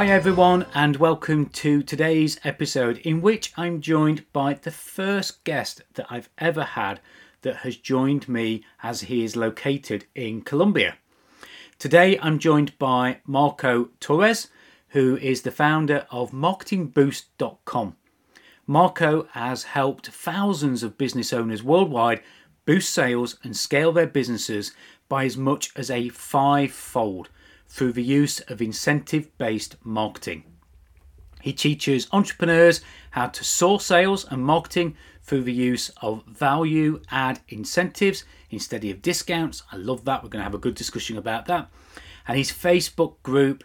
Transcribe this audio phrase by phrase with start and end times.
[0.00, 5.82] Hi, everyone, and welcome to today's episode in which I'm joined by the first guest
[5.92, 7.00] that I've ever had
[7.42, 10.96] that has joined me as he is located in Colombia.
[11.78, 14.48] Today, I'm joined by Marco Torres,
[14.88, 17.96] who is the founder of MarketingBoost.com.
[18.66, 22.22] Marco has helped thousands of business owners worldwide
[22.64, 24.72] boost sales and scale their businesses
[25.10, 27.28] by as much as a five fold
[27.70, 30.42] through the use of incentive based marketing.
[31.40, 37.40] He teaches entrepreneurs how to source sales and marketing through the use of value add
[37.48, 39.62] incentives instead of discounts.
[39.72, 40.22] I love that.
[40.22, 41.70] We're going to have a good discussion about that.
[42.28, 43.64] And his Facebook group,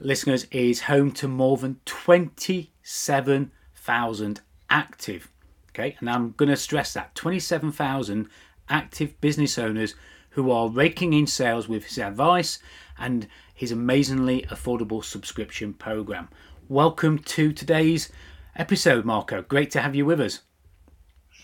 [0.00, 4.40] listeners, is home to more than 27,000
[4.70, 5.30] active.
[5.70, 8.28] Okay, and I'm going to stress that 27,000
[8.68, 9.94] active business owners
[10.34, 12.58] who are raking in sales with his advice
[12.98, 16.28] and his amazingly affordable subscription program.
[16.68, 18.10] Welcome to today's
[18.56, 19.42] episode, Marco.
[19.42, 20.40] Great to have you with us.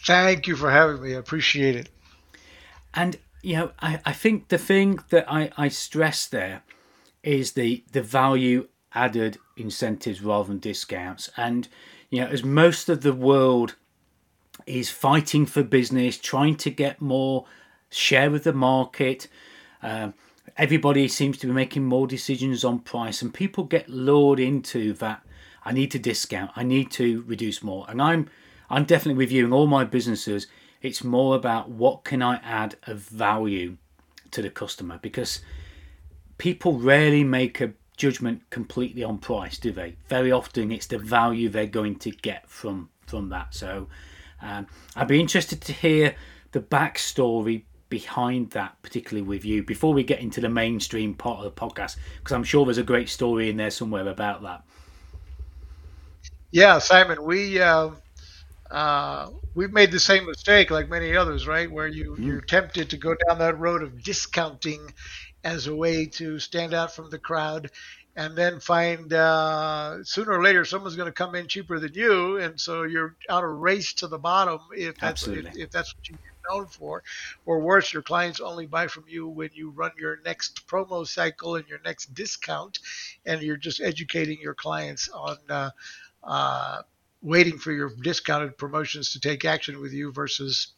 [0.04, 1.14] Thank you for having me.
[1.14, 1.88] I appreciate it.
[2.92, 6.62] And you know, I, I think the thing that I, I stress there
[7.22, 11.30] is the the value added incentives rather than discounts.
[11.36, 11.68] And
[12.10, 13.76] you know, as most of the world
[14.66, 17.46] is fighting for business, trying to get more
[17.90, 19.28] share with the market.
[19.82, 20.12] Uh,
[20.56, 25.22] everybody seems to be making more decisions on price, and people get lured into that.
[25.64, 26.52] I need to discount.
[26.56, 28.28] I need to reduce more, and I'm
[28.70, 30.46] I'm definitely reviewing all my businesses.
[30.80, 33.76] It's more about what can I add of value
[34.30, 35.40] to the customer because
[36.38, 39.96] people rarely make a judgment completely on price, do they?
[40.08, 43.54] Very often it's the value they're going to get from from that.
[43.54, 43.88] So
[44.40, 46.14] um, I'd be interested to hear
[46.52, 51.44] the backstory behind that, particularly with you, before we get into the mainstream part of
[51.44, 54.62] the podcast, because I'm sure there's a great story in there somewhere about that.
[56.52, 57.90] Yeah, Simon, we uh,
[58.70, 61.70] uh, we've made the same mistake like many others, right?
[61.70, 62.24] Where you mm.
[62.24, 64.92] you're tempted to go down that road of discounting
[65.44, 67.70] as a way to stand out from the crowd,
[68.16, 72.38] and then find uh, sooner or later someone's going to come in cheaper than you,
[72.38, 76.08] and so you're out of race to the bottom if that's if, if, that's what
[76.08, 76.16] you
[76.48, 77.02] known for.
[77.46, 81.56] Or worse, your clients only buy from you when you run your next promo cycle
[81.56, 82.78] and your next discount,
[83.26, 85.70] and you're just educating your clients on uh,
[86.24, 86.82] uh,
[87.22, 90.68] waiting for your discounted promotions to take action with you versus,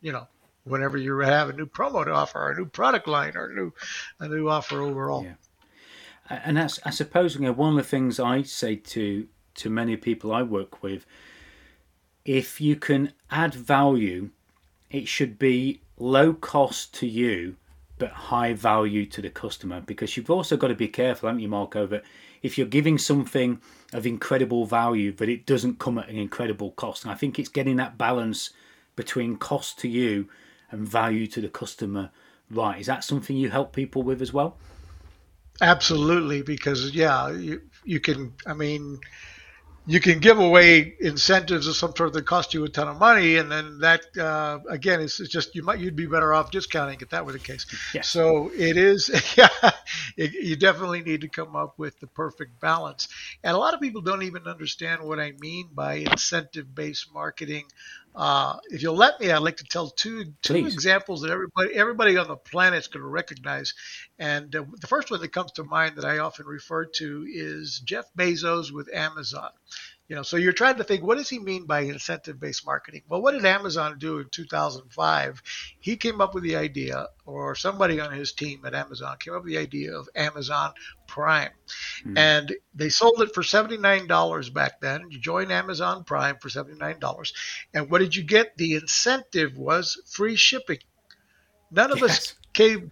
[0.00, 0.26] you know,
[0.64, 3.54] whenever you have a new promo to offer, or a new product line, or a
[3.54, 3.72] new
[4.20, 5.24] a new offer overall.
[5.24, 5.34] Yeah.
[6.30, 9.96] And that's, I suppose, you know, one of the things I say to to many
[9.96, 11.04] people I work with,
[12.24, 14.30] if you can add value
[14.92, 17.56] it should be low cost to you
[17.98, 21.48] but high value to the customer because you've also got to be careful, haven't you,
[21.48, 22.02] Marco, that
[22.42, 23.60] if you're giving something
[23.92, 27.04] of incredible value, that it doesn't come at an incredible cost.
[27.04, 28.50] And I think it's getting that balance
[28.96, 30.28] between cost to you
[30.70, 32.10] and value to the customer
[32.50, 32.80] right.
[32.80, 34.56] Is that something you help people with as well?
[35.60, 38.32] Absolutely, because yeah, you you can.
[38.46, 38.98] I mean,
[39.84, 43.36] you can give away incentives of some sort that cost you a ton of money,
[43.36, 47.08] and then that uh, again is just you might you'd be better off discounting if
[47.08, 47.66] that were the case.
[47.92, 48.08] Yes.
[48.08, 49.48] So it is, yeah,
[50.16, 53.08] it, you definitely need to come up with the perfect balance.
[53.42, 57.64] And a lot of people don't even understand what I mean by incentive-based marketing.
[58.14, 60.74] Uh, if you'll let me, I'd like to tell two two Please.
[60.74, 63.74] examples that everybody everybody on the planet is going to recognize.
[64.18, 67.80] And uh, the first one that comes to mind that I often refer to is
[67.80, 69.50] Jeff Bezos with Amazon.
[70.12, 73.00] You know, so you're trying to think, what does he mean by incentive-based marketing?
[73.08, 75.42] Well, what did Amazon do in 2005?
[75.80, 79.42] He came up with the idea, or somebody on his team at Amazon came up
[79.42, 80.74] with the idea of Amazon
[81.06, 81.52] Prime,
[82.00, 82.18] mm-hmm.
[82.18, 85.06] and they sold it for $79 back then.
[85.08, 87.32] You join Amazon Prime for $79,
[87.72, 88.58] and what did you get?
[88.58, 90.80] The incentive was free shipping.
[91.70, 92.10] None of yes.
[92.10, 92.90] us came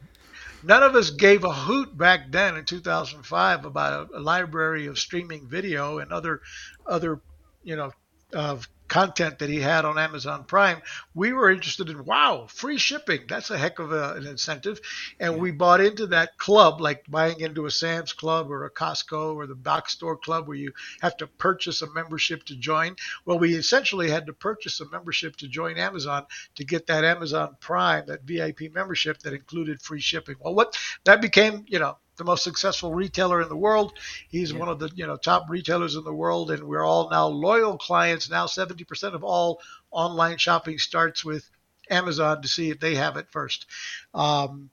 [0.62, 4.98] none of us gave a hoot back then in 2005 about a, a library of
[4.98, 6.40] streaming video and other
[6.86, 7.20] other
[7.62, 7.92] you know
[8.32, 10.82] of content that he had on Amazon Prime,
[11.14, 13.20] we were interested in wow, free shipping.
[13.28, 14.80] That's a heck of a, an incentive.
[15.18, 15.38] And yeah.
[15.38, 19.46] we bought into that club, like buying into a Sam's Club or a Costco or
[19.46, 22.96] the box store club where you have to purchase a membership to join.
[23.24, 26.26] Well, we essentially had to purchase a membership to join Amazon
[26.56, 30.34] to get that Amazon Prime, that VIP membership that included free shipping.
[30.40, 33.94] Well, what that became, you know, the most successful retailer in the world.
[34.28, 34.58] He's yeah.
[34.58, 37.78] one of the you know top retailers in the world, and we're all now loyal
[37.78, 38.30] clients.
[38.30, 41.50] Now 70% of all online shopping starts with
[41.88, 43.66] Amazon to see if they have it first.
[44.14, 44.70] Um,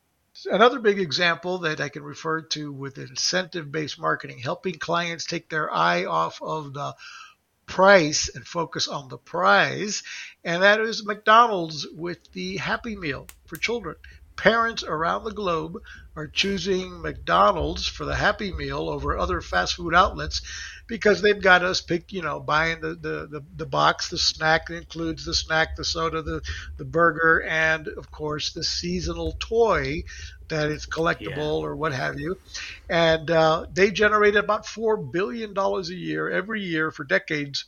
[0.52, 5.74] another big example that I can refer to with incentive-based marketing, helping clients take their
[5.74, 6.96] eye off of the
[7.66, 10.04] price and focus on the prize,
[10.44, 13.96] and that is McDonald's with the Happy Meal for children
[14.38, 15.82] parents around the globe
[16.16, 20.42] are choosing McDonald's for the Happy Meal over other fast food outlets
[20.88, 24.68] because they've got us pick, you know, buying the, the, the, the box, the snack
[24.68, 26.42] that includes the snack, the soda, the,
[26.78, 30.04] the burger, and of course the seasonal toy
[30.48, 31.68] that is collectible yeah.
[31.68, 32.38] or what have you.
[32.90, 37.66] And uh, they generated about $4 billion a year every year for decades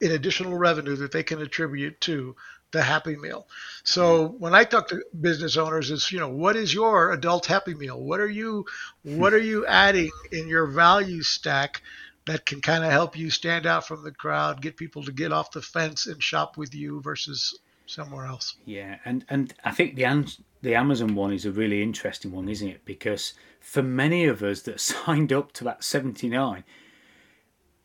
[0.00, 2.36] in additional revenue that they can attribute to
[2.76, 3.48] the Happy Meal.
[3.82, 4.38] So mm-hmm.
[4.38, 8.00] when I talk to business owners, it's you know what is your adult Happy Meal?
[8.00, 8.66] What are you
[9.02, 11.82] what are you adding in your value stack
[12.26, 15.32] that can kind of help you stand out from the crowd, get people to get
[15.32, 18.56] off the fence and shop with you versus somewhere else?
[18.64, 22.68] Yeah, and and I think the the Amazon one is a really interesting one, isn't
[22.68, 22.84] it?
[22.84, 26.64] Because for many of us that signed up to that seventy nine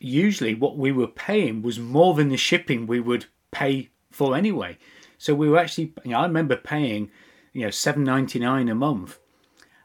[0.04, 4.78] usually what we were paying was more than the shipping we would pay for anyway.
[5.18, 7.12] So we were actually, you know, I remember paying,
[7.54, 9.20] you know, seven ninety nine a month,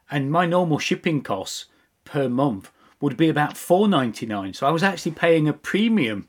[0.09, 1.65] and my normal shipping costs
[2.05, 4.53] per month would be about four ninety nine.
[4.53, 6.27] So I was actually paying a premium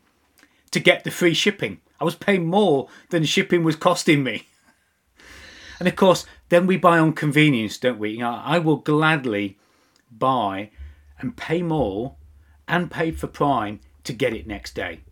[0.71, 1.81] to get the free shipping.
[2.01, 4.47] I was paying more than shipping was costing me.
[5.81, 8.11] And of course, then we buy on convenience, don't we?
[8.11, 9.59] You know, I will gladly
[10.11, 10.71] buy
[11.21, 12.17] and pay more
[12.67, 15.03] and pay for Prime to get it next day.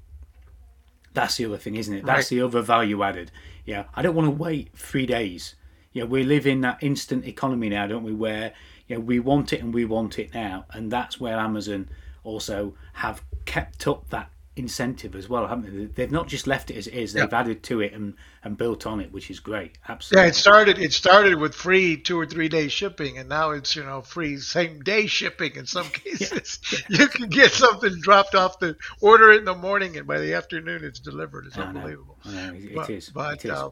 [1.16, 2.04] That's the other thing, isn't it?
[2.04, 2.36] That's right.
[2.36, 3.30] the other value added.
[3.64, 5.54] Yeah, I don't want to wait three days.
[5.92, 8.12] Yeah, we live in that instant economy now, don't we?
[8.12, 8.52] Where
[8.86, 11.88] you know, we want it and we want it now, and that's where Amazon
[12.22, 15.84] also have kept up that incentive as well, haven't they?
[15.84, 18.86] They've not just left it as it is; they've added to it and, and built
[18.86, 19.78] on it, which is great.
[19.86, 20.24] Absolutely.
[20.24, 20.78] Yeah, it started.
[20.78, 24.38] It started with free two or three day shipping, and now it's you know free
[24.38, 26.58] same day shipping in some cases.
[26.88, 27.00] yeah.
[27.00, 30.34] You can get something dropped off the order it in the morning, and by the
[30.34, 31.46] afternoon it's delivered.
[31.46, 32.18] It's I unbelievable.
[32.24, 32.30] Know.
[32.30, 32.54] I know.
[32.54, 33.10] It, but, it is.
[33.10, 33.50] But, it is.
[33.50, 33.70] Uh,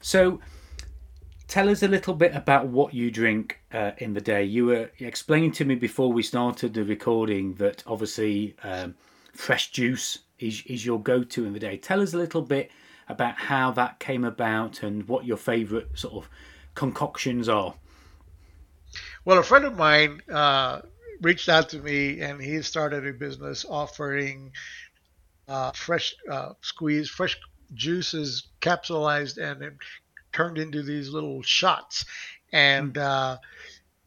[0.00, 0.40] so.
[1.48, 4.44] Tell us a little bit about what you drink uh, in the day.
[4.44, 8.94] You were explaining to me before we started the recording that obviously um,
[9.32, 11.76] fresh juice is, is your go to in the day.
[11.76, 12.70] Tell us a little bit
[13.08, 16.30] about how that came about and what your favourite sort of
[16.74, 17.74] concoctions are.
[19.24, 20.80] Well, a friend of mine uh,
[21.20, 24.52] reached out to me and he started a business offering
[25.48, 27.36] uh, fresh uh, squeezed, fresh
[27.74, 29.78] juices capsulized and
[30.32, 32.04] turned into these little shots.
[32.52, 33.02] And hmm.
[33.02, 33.36] uh,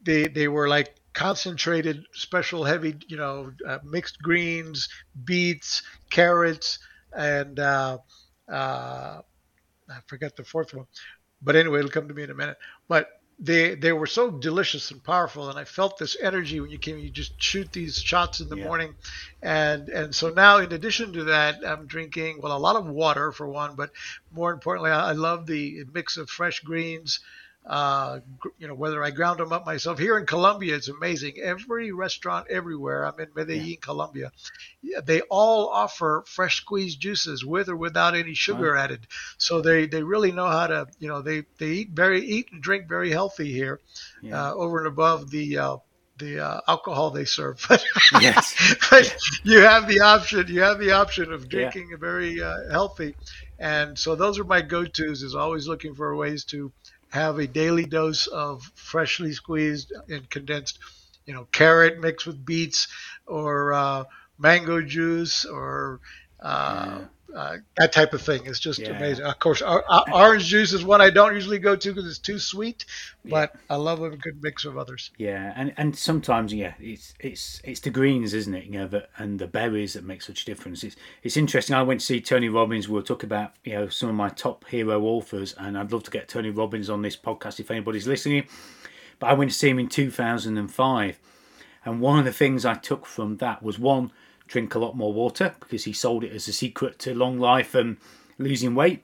[0.02, 4.88] they, they were like concentrated, special, heavy, you know, uh, mixed greens,
[5.24, 6.78] beets, carrots,
[7.16, 7.98] and uh,
[8.50, 9.20] uh,
[9.88, 10.86] I forget the fourth one.
[11.40, 12.58] But anyway, it'll come to me in a minute.
[12.88, 13.08] But
[13.38, 16.98] they they were so delicious and powerful, and I felt this energy when you came.
[16.98, 18.64] You just shoot these shots in the yeah.
[18.64, 18.94] morning,
[19.42, 23.32] and and so now, in addition to that, I'm drinking well a lot of water
[23.32, 23.90] for one, but
[24.32, 27.20] more importantly, I, I love the mix of fresh greens
[27.66, 28.20] uh,
[28.58, 29.98] you know, whether I ground them up myself.
[29.98, 31.38] Here in Colombia, it's amazing.
[31.42, 33.76] Every restaurant everywhere, I'm in Medellin, yeah.
[33.80, 34.32] Colombia,
[35.02, 39.06] they all offer fresh squeezed juices with or without any sugar added.
[39.38, 42.62] So they, they really know how to, you know, they, they eat very eat and
[42.62, 43.80] drink very healthy here,
[44.20, 44.50] yeah.
[44.50, 45.76] uh, over and above the uh,
[46.18, 47.66] the uh, alcohol they serve.
[48.20, 48.76] yes.
[48.90, 50.46] but you have the option.
[50.48, 51.96] You have the option of drinking yeah.
[51.96, 53.16] very uh, healthy,
[53.58, 55.22] and so those are my go-to's.
[55.22, 56.72] Is always looking for ways to
[57.14, 60.80] have a daily dose of freshly squeezed and condensed,
[61.26, 62.88] you know, carrot mixed with beets
[63.26, 64.04] or uh,
[64.38, 66.00] mango juice or
[66.40, 67.06] uh, yeah.
[67.34, 68.42] Uh, that type of thing.
[68.44, 68.90] It's just yeah.
[68.90, 69.24] amazing.
[69.24, 72.84] Of course, orange juice is one I don't usually go to because it's too sweet,
[73.24, 73.60] but yeah.
[73.70, 75.10] I love a good mix of others.
[75.18, 78.64] Yeah, and and sometimes yeah, it's it's it's the greens, isn't it?
[78.66, 80.84] You know, that and the berries that make such a difference.
[80.84, 81.74] It's it's interesting.
[81.74, 82.88] I went to see Tony Robbins.
[82.88, 86.10] We'll talk about you know some of my top hero authors, and I'd love to
[86.12, 88.44] get Tony Robbins on this podcast if anybody's listening.
[89.18, 91.18] But I went to see him in 2005,
[91.84, 94.12] and one of the things I took from that was one
[94.46, 97.74] drink a lot more water because he sold it as a secret to long life
[97.74, 97.96] and
[98.38, 99.02] losing weight.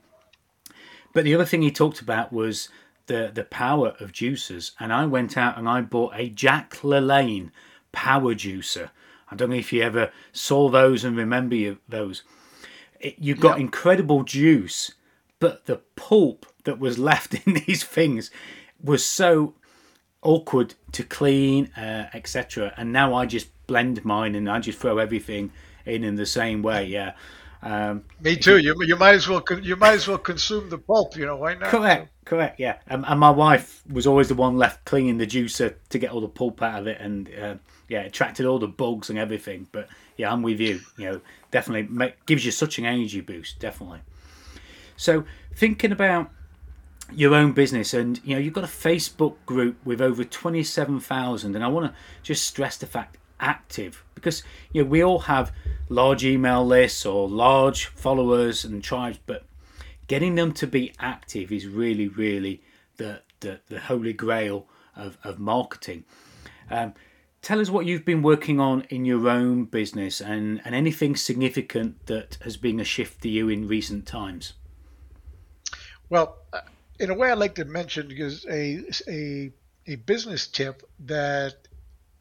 [1.13, 2.69] But the other thing he talked about was
[3.07, 7.51] the the power of juicers, and I went out and I bought a Jack LaLanne
[7.91, 8.89] power juicer.
[9.29, 12.23] I don't know if you ever saw those and remember you, those.
[12.99, 13.61] It, you got yep.
[13.61, 14.91] incredible juice,
[15.39, 18.29] but the pulp that was left in these things
[18.81, 19.55] was so
[20.21, 22.73] awkward to clean, uh, etc.
[22.77, 25.51] And now I just blend mine and I just throw everything
[25.85, 26.85] in in the same way.
[26.85, 27.13] Yeah.
[27.63, 28.57] Um, Me too.
[28.57, 31.15] You, you might as well you might as well consume the pulp.
[31.15, 31.69] You know why not?
[31.69, 32.59] Correct, correct.
[32.59, 36.11] Yeah, um, and my wife was always the one left cleaning the juicer to get
[36.11, 37.55] all the pulp out of it, and uh,
[37.87, 39.67] yeah, attracted all the bugs and everything.
[39.71, 39.87] But
[40.17, 40.81] yeah, I'm with you.
[40.97, 43.59] You know, definitely make, gives you such an energy boost.
[43.59, 44.01] Definitely.
[44.97, 45.23] So
[45.55, 46.29] thinking about
[47.13, 51.61] your own business and you know you've got a facebook group with over 27000 and
[51.61, 54.03] i want to just stress the fact active.
[54.15, 55.51] Because you know we all have
[55.89, 59.45] large email lists or large followers and tribes but
[60.07, 62.61] getting them to be active is really really
[62.97, 66.05] the the, the holy grail of, of marketing.
[66.69, 66.93] Um,
[67.41, 72.05] tell us what you've been working on in your own business and, and anything significant
[72.05, 74.53] that has been a shift to you in recent times.
[76.09, 76.37] Well
[77.01, 79.51] in a way, I'd like to mention is a a
[79.87, 81.67] a business tip that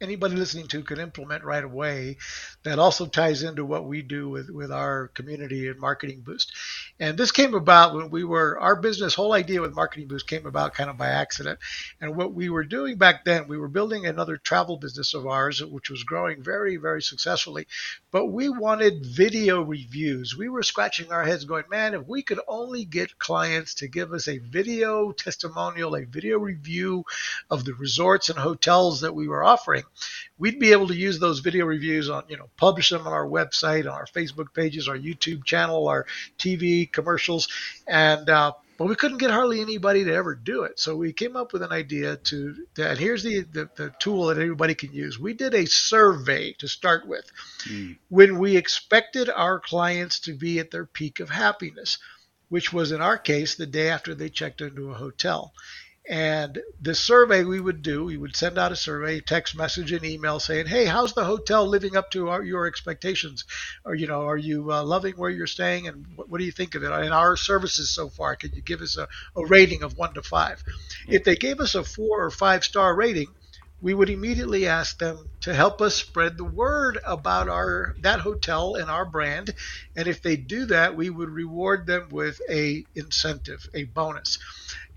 [0.00, 2.16] anybody listening to can implement right away.
[2.62, 6.52] That also ties into what we do with, with our community and marketing boost.
[6.98, 10.46] And this came about when we were our business whole idea with marketing boost came
[10.46, 11.58] about kind of by accident.
[12.00, 15.62] And what we were doing back then we were building another travel business of ours
[15.64, 17.66] which was growing very very successfully.
[18.10, 20.36] But we wanted video reviews.
[20.36, 24.12] We were scratching our heads going man if we could only get clients to give
[24.12, 27.04] us a video testimonial a video review
[27.50, 29.84] of the resorts and hotels that we were offering
[30.38, 33.26] we'd be able to use those video reviews on, you know, publish them on our
[33.26, 36.06] website, on our Facebook pages, our YouTube channel, our
[36.38, 37.48] TV commercials,
[37.86, 40.80] and uh, but we couldn't get hardly anybody to ever do it.
[40.80, 42.96] So we came up with an idea to that.
[42.96, 45.18] Here's the, the, the tool that everybody can use.
[45.18, 47.30] We did a survey to start with
[47.68, 47.98] mm.
[48.08, 51.98] when we expected our clients to be at their peak of happiness,
[52.48, 55.52] which was in our case the day after they checked into a hotel.
[56.10, 60.04] And the survey we would do, we would send out a survey, text message, and
[60.04, 63.44] email saying, "Hey, how's the hotel living up to our, your expectations?
[63.84, 66.50] Or you know, are you uh, loving where you're staying, and what, what, do you
[66.50, 66.90] think of it?
[66.90, 70.22] And our services so far, can you give us a, a rating of one to
[70.22, 70.64] five?
[71.06, 73.28] If they gave us a four or five star rating,
[73.80, 78.74] we would immediately ask them to help us spread the word about our that hotel
[78.74, 79.54] and our brand
[79.96, 84.38] and if they do that we would reward them with a incentive a bonus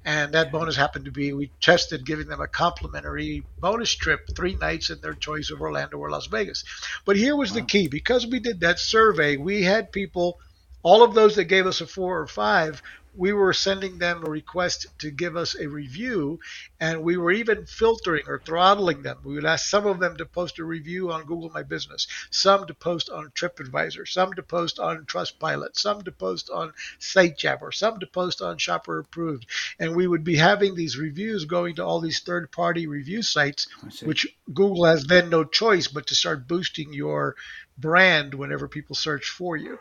[0.05, 4.55] and that bonus happened to be we tested giving them a complimentary bonus trip, three
[4.55, 6.63] nights in their choice of Orlando or Las Vegas.
[7.05, 7.55] But here was wow.
[7.55, 10.39] the key because we did that survey, we had people,
[10.81, 12.81] all of those that gave us a four or five
[13.15, 16.39] we were sending them a request to give us a review,
[16.79, 19.19] and we were even filtering or throttling them.
[19.23, 22.65] We would ask some of them to post a review on Google My Business, some
[22.67, 27.99] to post on TripAdvisor, some to post on Trustpilot, some to post on SiteJabber, some
[27.99, 29.45] to post on Shopper Approved.
[29.79, 33.67] And we would be having these reviews going to all these third party review sites,
[34.01, 37.35] which Google has then no choice but to start boosting your
[37.77, 39.79] brand whenever people search for you.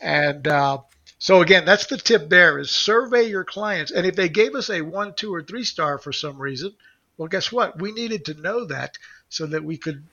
[0.00, 0.78] And uh,
[1.18, 3.90] so again, that's the tip there is survey your clients.
[3.90, 6.74] And if they gave us a one, two, or three star for some reason,
[7.16, 7.80] well, guess what?
[7.80, 10.04] We needed to know that so that we could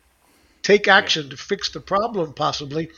[0.61, 2.89] take action to fix the problem possibly.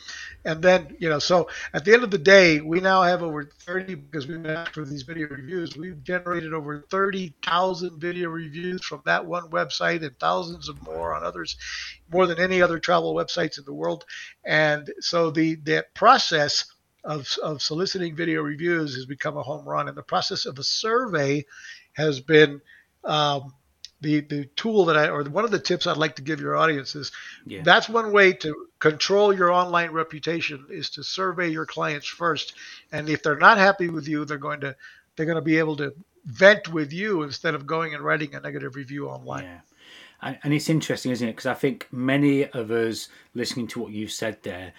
[0.44, 3.50] And then, you know, so at the end of the day, we now have over
[3.66, 9.02] 30, because we've been after these video reviews, we've generated over 30,000 video reviews from
[9.04, 11.56] that one website and thousands of more on others,
[12.12, 14.04] more than any other travel websites in the world.
[14.44, 16.64] And so the that process
[17.06, 19.88] of, of soliciting video reviews has become a home run.
[19.88, 21.46] And the process of a survey
[21.92, 22.60] has been
[23.04, 23.54] um,
[24.00, 26.56] the, the tool that I, or one of the tips I'd like to give your
[26.56, 27.12] audience is
[27.46, 27.62] yeah.
[27.62, 32.54] that's one way to control your online reputation is to survey your clients first.
[32.92, 34.76] And if they're not happy with you, they're going to,
[35.14, 35.94] they're going to be able to
[36.26, 39.44] vent with you instead of going and writing a negative review online.
[39.44, 40.34] Yeah.
[40.42, 41.32] And it's interesting, isn't it?
[41.32, 44.72] Because I think many of us listening to what you said there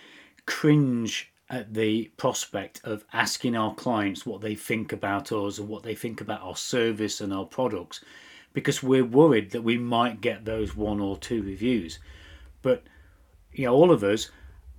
[0.46, 5.84] cringe at the prospect of asking our clients what they think about us and what
[5.84, 8.04] they think about our service and our products
[8.54, 12.00] because we're worried that we might get those one or two reviews.
[12.62, 12.84] But
[13.54, 14.30] you know, all of us,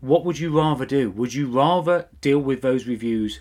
[0.00, 1.10] what would you rather do?
[1.10, 3.40] Would you rather deal with those reviews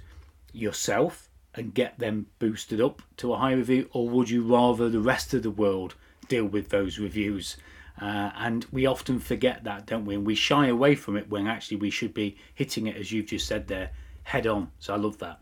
[0.54, 5.00] yourself and get them boosted up to a high review, or would you rather the
[5.00, 5.96] rest of the world
[6.28, 7.58] deal with those reviews
[8.00, 10.16] Uh, and we often forget that, don't we?
[10.16, 13.26] And we shy away from it when actually we should be hitting it, as you've
[13.26, 13.92] just said there,
[14.24, 14.72] head on.
[14.80, 15.40] So I love that.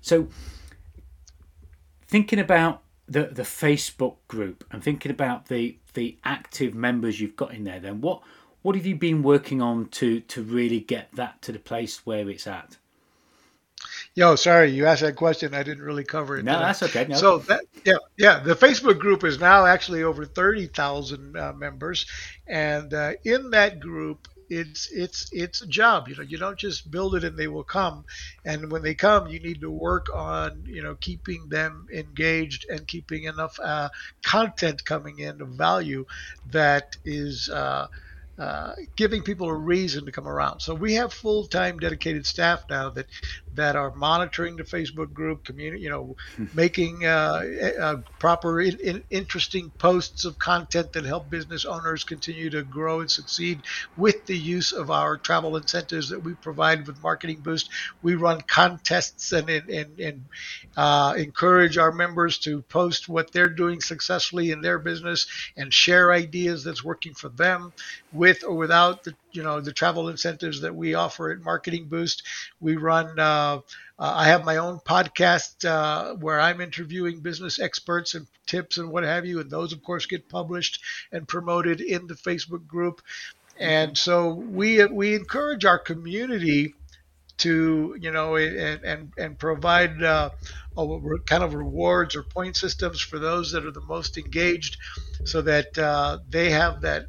[0.00, 0.28] So,
[2.06, 7.54] thinking about the the Facebook group and thinking about the the active members you've got
[7.54, 8.22] in there, then what
[8.62, 12.28] what have you been working on to to really get that to the place where
[12.28, 12.76] it's at?
[14.14, 15.54] Yo, sorry, you asked that question.
[15.54, 16.44] I didn't really cover it.
[16.44, 17.06] No, that's okay.
[17.08, 17.16] No.
[17.16, 22.04] So that, yeah, yeah, the Facebook group is now actually over thirty thousand uh, members,
[22.46, 26.08] and uh, in that group, it's it's it's a job.
[26.08, 28.04] You know, you don't just build it and they will come.
[28.44, 32.86] And when they come, you need to work on you know keeping them engaged and
[32.86, 33.88] keeping enough uh,
[34.22, 36.04] content coming in of value
[36.50, 37.48] that is.
[37.48, 37.86] Uh,
[38.38, 40.60] uh, giving people a reason to come around.
[40.60, 43.06] So we have full-time dedicated staff now that
[43.54, 46.46] that are monitoring the Facebook group, community, you know, hmm.
[46.54, 47.42] making uh,
[47.80, 53.00] uh, proper, in, in, interesting posts of content that help business owners continue to grow
[53.00, 53.60] and succeed
[53.96, 57.70] with the use of our travel incentives that we provide with Marketing Boost.
[58.02, 60.24] We run contests and and, and, and
[60.76, 66.12] uh, encourage our members to post what they're doing successfully in their business and share
[66.12, 67.72] ideas that's working for them
[68.12, 72.22] with or without the you know the travel incentives that we offer at Marketing Boost.
[72.60, 73.18] We run.
[73.18, 73.60] Uh,
[73.98, 78.90] uh, I have my own podcast uh, where I'm interviewing business experts and tips and
[78.90, 83.02] what have you, and those of course get published and promoted in the Facebook group.
[83.58, 86.74] And so we we encourage our community
[87.38, 90.30] to you know and and and provide uh,
[90.76, 94.76] a, kind of rewards or point systems for those that are the most engaged,
[95.24, 97.06] so that uh, they have that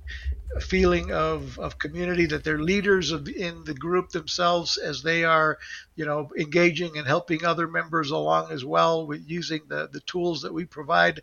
[0.62, 5.58] feeling of, of community that they're leaders of in the group themselves as they are
[5.96, 10.42] you know engaging and helping other members along as well with using the, the tools
[10.42, 11.22] that we provide.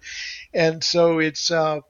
[0.53, 1.81] And so it's uh,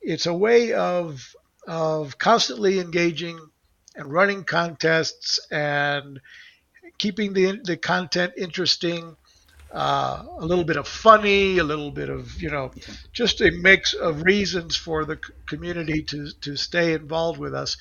[0.00, 1.34] it's a way of
[1.66, 3.38] of constantly engaging
[3.94, 6.20] and running contests and
[6.98, 9.16] keeping the the content interesting
[9.72, 12.70] uh, a little bit of funny, a little bit of you know,
[13.12, 17.76] just a mix of reasons for the community to to stay involved with us,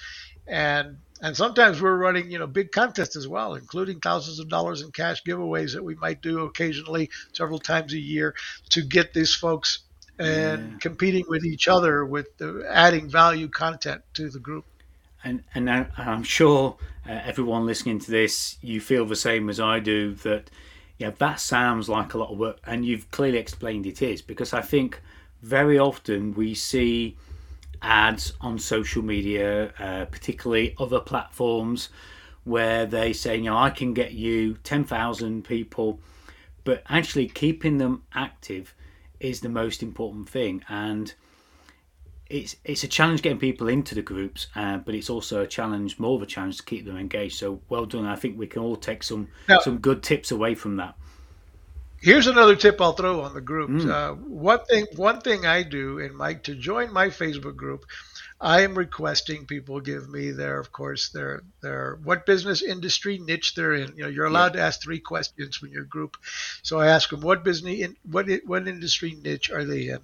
[0.48, 4.82] and and sometimes we're running you know big contests as well, including thousands of dollars
[4.82, 8.36] in cash giveaways that we might do occasionally, several times a year,
[8.70, 9.80] to get these folks
[10.18, 10.78] and yeah.
[10.80, 14.66] competing with each other with the adding value content to the group.
[15.24, 19.80] And and I'm sure uh, everyone listening to this, you feel the same as I
[19.80, 20.50] do that
[21.02, 24.54] yeah, that sounds like a lot of work, and you've clearly explained it is because
[24.54, 25.02] I think
[25.42, 27.18] very often we see
[27.82, 31.90] ads on social media, uh, particularly other platforms,
[32.44, 36.00] where they say, you know, I can get you 10,000 people,
[36.66, 38.76] but actually keeping them active
[39.20, 40.64] is the most important thing.
[40.70, 41.12] And
[42.32, 46.00] it's it's a challenge getting people into the groups, uh, but it's also a challenge,
[46.00, 47.38] more of a challenge to keep them engaged.
[47.38, 48.06] So well done.
[48.06, 50.96] I think we can all take some now, some good tips away from that.
[52.02, 53.70] Here's another tip I'll throw on the group.
[53.70, 53.90] Mm.
[53.90, 57.86] Uh, one thing one thing I do, and Mike, to join my Facebook group,
[58.44, 63.54] I am requesting people give me their, of course, their their what business industry niche
[63.54, 63.96] they're in.
[63.96, 64.62] You know, you're allowed yeah.
[64.62, 66.18] to ask three questions when you're group.
[66.64, 70.00] So I ask them what business in what what industry niche are they in,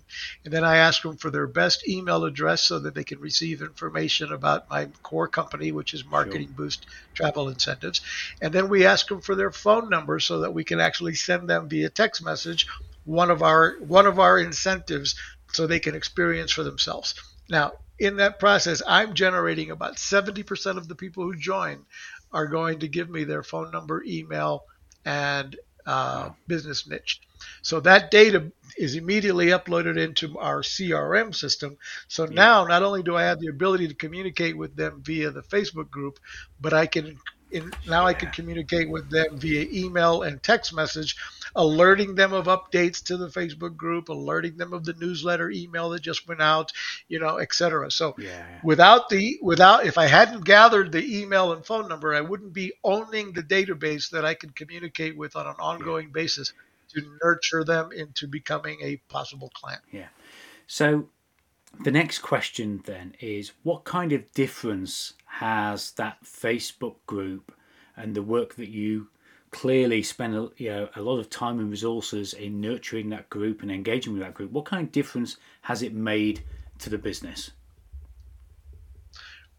[0.45, 3.63] and then I ask them for their best email address so that they can receive
[3.63, 6.57] information about my core company, which is Marketing sure.
[6.57, 8.01] Boost Travel Incentives,
[8.39, 11.49] and then we ask them for their phone number so that we can actually send
[11.49, 12.67] them via text message
[13.03, 15.15] one of our one of our incentives
[15.53, 17.15] so they can experience for themselves.
[17.49, 21.85] Now, in that process, I'm generating about 70% of the people who join
[22.31, 24.63] are going to give me their phone number, email,
[25.05, 25.55] and
[25.85, 27.21] uh, business niche.
[27.61, 31.77] So that data is immediately uploaded into our CRM system.
[32.07, 32.33] So yeah.
[32.33, 35.89] now, not only do I have the ability to communicate with them via the Facebook
[35.89, 36.19] group,
[36.59, 37.17] but I can
[37.51, 38.07] in, now yeah.
[38.07, 41.15] I can communicate with them via email and text message,
[41.55, 46.01] alerting them of updates to the Facebook group, alerting them of the newsletter email that
[46.01, 46.73] just went out,
[47.07, 47.89] you know, etc.
[47.91, 48.45] So yeah.
[48.63, 52.73] without the without if I hadn't gathered the email and phone number, I wouldn't be
[52.83, 56.13] owning the database that I can communicate with on an ongoing yeah.
[56.13, 56.53] basis
[56.93, 59.81] to nurture them into becoming a possible client.
[59.91, 60.07] Yeah.
[60.67, 61.07] So
[61.83, 67.53] the next question then is what kind of difference has that Facebook group
[67.95, 69.07] and the work that you
[69.51, 73.61] clearly spend a, you know, a lot of time and resources in nurturing that group
[73.61, 76.41] and engaging with that group, what kind of difference has it made
[76.79, 77.51] to the business?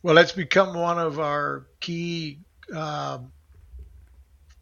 [0.02, 2.40] Well, it's become one of our key
[2.74, 3.18] uh,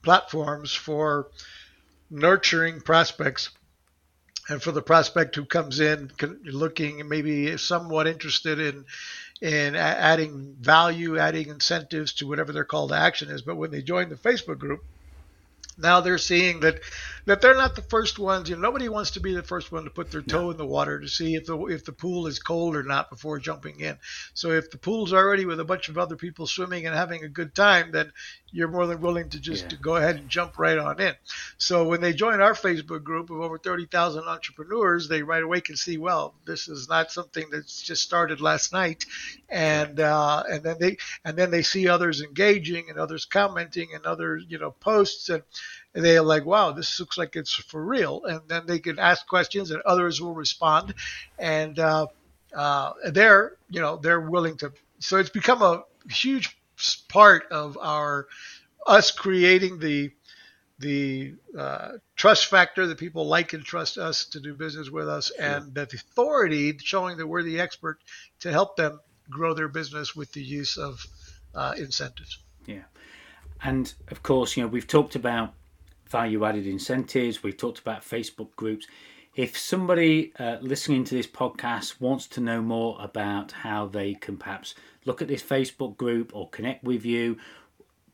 [0.02, 1.30] platforms for
[2.10, 3.50] nurturing prospects
[4.48, 6.10] and for the prospect who comes in
[6.44, 8.84] looking maybe somewhat interested in
[9.42, 13.42] in adding value, adding incentives to whatever their call to action is.
[13.42, 14.82] But when they join the Facebook group,
[15.78, 16.80] now they're seeing that
[17.26, 18.48] that they're not the first ones.
[18.48, 20.50] You know, nobody wants to be the first one to put their toe no.
[20.52, 23.38] in the water to see if the if the pool is cold or not before
[23.38, 23.98] jumping in.
[24.32, 27.28] So if the pool's already with a bunch of other people swimming and having a
[27.28, 28.12] good time, then
[28.52, 29.68] you're more than willing to just yeah.
[29.70, 31.14] to go ahead and jump right on in.
[31.58, 35.76] So when they join our Facebook group of over 30,000 entrepreneurs, they right away can
[35.76, 39.04] see, well, this is not something that's just started last night,
[39.48, 44.06] and uh, and then they and then they see others engaging and others commenting and
[44.06, 45.42] other you know posts and and
[46.04, 48.24] they're like, wow, this looks like it's for real.
[48.24, 50.94] And then they can ask questions and others will respond.
[51.38, 52.06] And uh,
[52.54, 54.72] uh, they're, you know, they're willing to.
[54.98, 56.56] So it's become a huge
[57.08, 58.26] part of our
[58.86, 60.12] us creating the
[60.78, 65.32] the uh, trust factor that people like and trust us to do business with us,
[65.34, 65.44] sure.
[65.44, 67.98] and that authority showing that we're the expert
[68.40, 71.04] to help them grow their business with the use of
[71.54, 72.38] uh, incentives.
[72.66, 72.82] Yeah,
[73.62, 75.54] and of course, you know, we've talked about
[76.08, 77.42] value added incentives.
[77.42, 78.86] We've talked about Facebook groups.
[79.34, 84.38] If somebody uh, listening to this podcast wants to know more about how they can
[84.38, 87.36] perhaps look at this Facebook group or connect with you,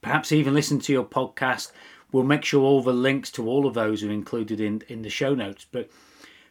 [0.00, 1.70] perhaps even listen to your podcast,
[2.10, 5.10] we'll make sure all the links to all of those are included in, in the
[5.10, 5.64] show notes.
[5.70, 5.90] But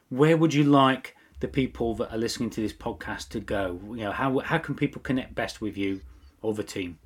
[0.09, 3.79] where would you like the people that are listening to this podcast to go?
[3.89, 5.99] You know, how, how can people connect best with you
[6.41, 6.97] or the team?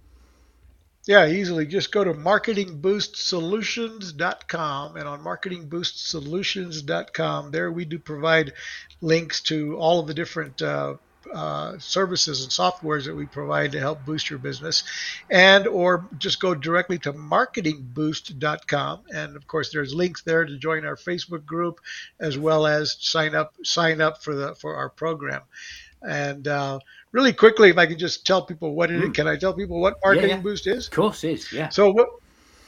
[1.06, 1.68] Yeah, easily.
[1.68, 4.98] Just go to marketingboostsolutions.com.
[4.98, 8.54] And on marketingboostsolutions.com, there we do provide
[9.02, 10.96] links to all of the different uh,
[11.32, 14.84] uh, services and softwares that we provide to help boost your business
[15.30, 20.86] and or just go directly to marketingboost.com and of course there's links there to join
[20.86, 21.80] our facebook group
[22.20, 25.41] as well as sign up sign up for the for our program
[26.08, 26.80] and uh,
[27.12, 29.13] really quickly, if I can just tell people what it mm.
[29.13, 30.41] can I tell people what Marketing yeah, yeah.
[30.41, 30.88] Boost is?
[30.88, 31.70] Of course, is yeah.
[31.70, 32.10] So what?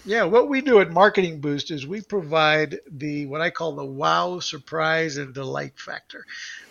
[0.06, 3.84] Yeah, what we do at Marketing Boost is we provide the what I call the
[3.84, 6.26] wow, surprise, and delight factor.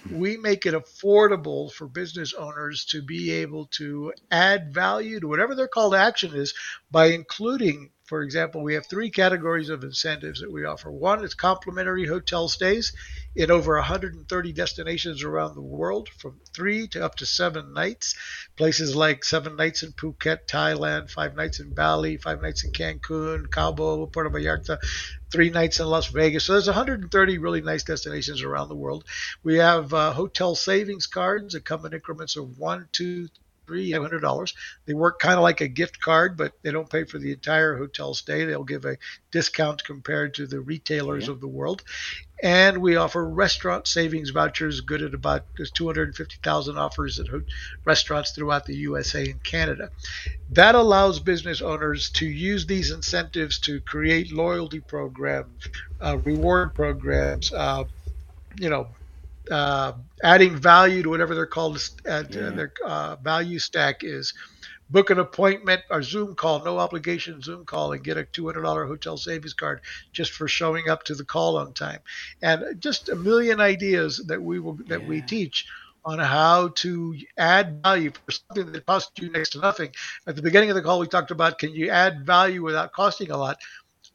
[0.09, 0.19] Mm.
[0.19, 5.55] We make it affordable for business owners to be able to add value to whatever
[5.55, 6.55] their call to action is
[6.91, 10.93] by including for example, we have three categories of incentives that we offer.
[10.93, 12.93] One is complimentary hotel stays
[13.35, 18.15] in over 130 destinations around the world, from three to up to seven nights.
[18.57, 23.51] Places like seven nights in Phuket, Thailand, five nights in Bali, five nights in Cancun,
[23.51, 24.79] Cabo, Puerto Vallarta,
[25.33, 26.45] three nights in Las Vegas.
[26.45, 29.05] So there's 130 really nice destinations around the world.
[29.43, 33.29] We have uh, hotel savings cards that come in increments of one, two,
[33.67, 34.55] three hundred dollars.
[34.87, 37.77] They work kind of like a gift card, but they don't pay for the entire
[37.77, 38.45] hotel stay.
[38.45, 38.97] They'll give a
[39.31, 41.33] discount compared to the retailers yeah.
[41.33, 41.83] of the world.
[42.43, 47.27] And we offer restaurant savings vouchers, good at about there's 250,000 offers at
[47.85, 49.91] restaurants throughout the USA and Canada.
[50.51, 55.67] That allows business owners to use these incentives to create loyalty programs,
[56.01, 57.85] uh, reward programs, uh,
[58.59, 58.89] you know,
[59.51, 61.77] uh, adding value to whatever they're called
[62.09, 62.51] uh, yeah.
[62.51, 64.35] their uh, value stack is.
[64.89, 69.17] Book an appointment or Zoom call, no obligation Zoom call, and get a $200 hotel
[69.17, 69.81] savings card
[70.13, 71.99] just for showing up to the call on time,
[72.41, 75.09] and just a million ideas that we will that yeah.
[75.09, 75.67] we teach
[76.05, 79.91] on how to add value for something that costs you next to nothing.
[80.29, 83.33] At the beginning of the call, we talked about can you add value without costing
[83.33, 83.59] a lot.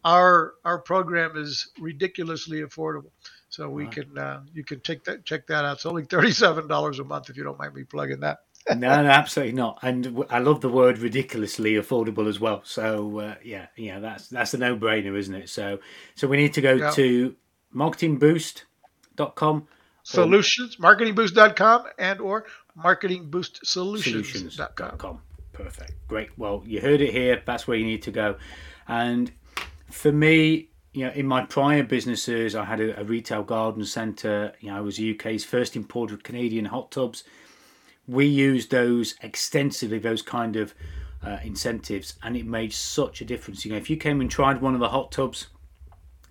[0.06, 3.12] Our our program is ridiculously affordable.
[3.52, 3.92] So we right.
[3.92, 5.76] can uh, you can check that check that out.
[5.76, 8.40] It's only thirty seven dollars a month if you don't mind me plugging that.
[8.70, 9.80] no, no, absolutely not.
[9.82, 12.62] And I love the word ridiculously affordable as well.
[12.64, 15.50] So uh, yeah, yeah, that's that's a no brainer, isn't it?
[15.50, 15.80] So
[16.16, 16.92] so we need to go yeah.
[16.92, 17.36] to
[17.76, 19.68] marketingboost.com.
[20.04, 22.46] Solutions, marketingboost.com and or
[22.78, 25.20] marketingboostsolutions.com.
[25.52, 26.08] Perfect.
[26.08, 26.40] Great.
[26.40, 27.42] Well, you heard it here.
[27.46, 28.38] That's where you need to go.
[28.88, 29.30] And
[29.90, 34.54] for me, you know, in my prior businesses, I had a, a retail garden centre.
[34.60, 37.23] You know, I was the UK's first importer of Canadian hot tubs.
[38.08, 40.73] We used those extensively, those kind of
[41.23, 43.63] uh, incentives, and it made such a difference.
[43.63, 45.47] You know, if you came and tried one of the hot tubs,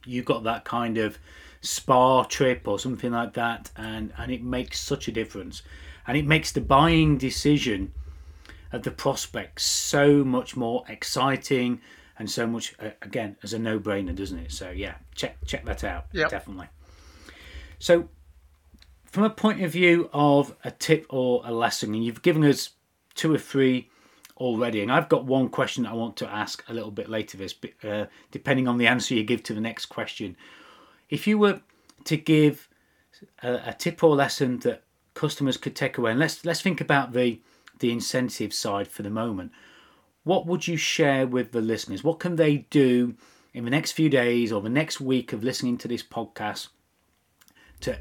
[0.04, 1.18] you got that kind of
[1.62, 5.62] spa trip or something like that, and and it makes such a difference,
[6.06, 7.92] and it makes the buying decision
[8.72, 11.80] of the prospect so much more exciting
[12.20, 14.52] and so much uh, again as a no-brainer, doesn't it?
[14.52, 16.30] So yeah, check check that out yep.
[16.30, 16.68] definitely.
[17.78, 18.10] So,
[19.06, 22.70] from a point of view of a tip or a lesson, and you've given us
[23.14, 23.88] two or three
[24.36, 27.38] already, and I've got one question I want to ask a little bit later.
[27.38, 30.36] This, uh, depending on the answer you give to the next question,
[31.08, 31.62] if you were
[32.04, 32.68] to give
[33.42, 34.82] a, a tip or lesson that
[35.14, 37.40] customers could take away, and let's let's think about the
[37.78, 39.52] the incentive side for the moment.
[40.24, 42.04] What would you share with the listeners?
[42.04, 43.14] What can they do
[43.54, 46.68] in the next few days or the next week of listening to this podcast
[47.80, 47.98] to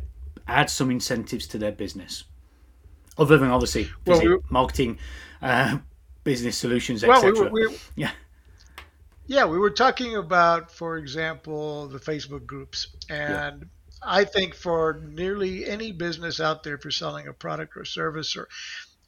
[0.47, 2.25] add some incentives to their business?
[3.17, 4.97] Other than obviously well, we marketing,
[5.41, 5.79] uh,
[6.23, 7.33] business solutions, etc.
[7.33, 8.11] Well, we we yeah.
[9.27, 12.87] Yeah, we were talking about, for example, the Facebook groups.
[13.09, 13.67] And yeah.
[14.01, 18.47] I think for nearly any business out there, for selling a product or service or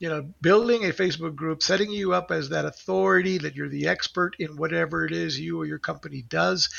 [0.01, 3.87] you know, building a Facebook group, setting you up as that authority that you're the
[3.87, 6.69] expert in whatever it is you or your company does.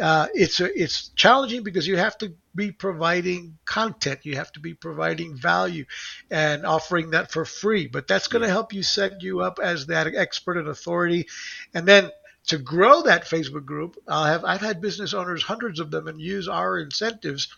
[0.00, 4.60] Uh, it's a, it's challenging because you have to be providing content, you have to
[4.60, 5.84] be providing value,
[6.30, 7.88] and offering that for free.
[7.88, 11.28] But that's going to help you set you up as that expert and authority,
[11.74, 12.10] and then
[12.46, 16.18] to grow that Facebook group, I'll have I've had business owners, hundreds of them, and
[16.18, 17.48] use our incentives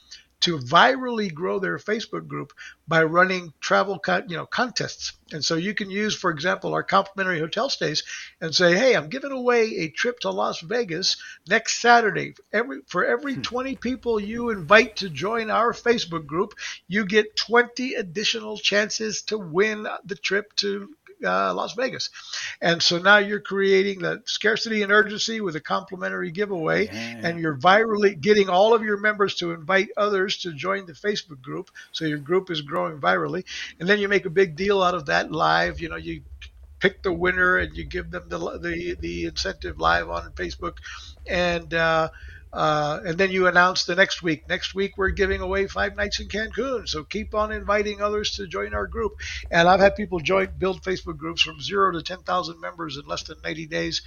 [0.45, 2.53] to virally grow their Facebook group
[2.87, 5.15] by running travel you know contests.
[5.33, 8.03] And so you can use, for example, our complimentary hotel stays
[8.43, 11.17] and say, "Hey, I'm giving away a trip to Las Vegas
[11.49, 12.35] next Saturday.
[12.53, 13.41] Every for every hmm.
[13.41, 16.53] 20 people you invite to join our Facebook group,
[16.89, 20.91] you get 20 additional chances to win the trip to
[21.24, 22.11] uh, Las Vegas.
[22.61, 27.20] And so now you're creating the scarcity and urgency with a complimentary giveaway, yeah.
[27.22, 31.42] and you're virally getting all of your members to invite others to join the Facebook
[31.42, 31.70] group.
[31.92, 33.44] So your group is growing virally,
[33.79, 35.81] and then you make a big deal out of that live.
[35.81, 36.22] You know, you
[36.81, 40.77] pick the winner and you give them the the, the incentive live on Facebook,
[41.27, 42.09] and uh,
[42.55, 44.49] uh, and then you announce the next week.
[44.49, 46.88] Next week, we're giving away five nights in Cancun.
[46.88, 49.14] So keep on inviting others to join our group.
[49.51, 53.25] And I've had people join, build Facebook groups from zero to 10,000 members in less
[53.25, 54.03] than 90 days